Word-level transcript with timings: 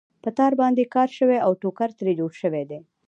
په 0.23 0.29
تار 0.37 0.53
باندې 0.61 0.91
کار 0.95 1.09
شوی 1.17 1.37
او 1.45 1.51
ټوکر 1.61 1.89
ترې 1.99 2.13
جوړ 2.19 2.31
شوی 2.41 2.63
دی. 2.69 2.79